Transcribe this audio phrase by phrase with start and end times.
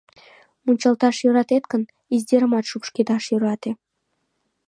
[0.63, 1.83] —Мунчалташ йӧратет гын,
[2.15, 3.71] издержымат шупшкедаш йӧрате...